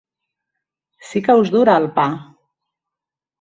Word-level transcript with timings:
Sí 1.09 1.21
que 1.27 1.35
us 1.41 1.51
dura, 1.57 1.75
el 1.83 1.87
pa! 1.99 2.07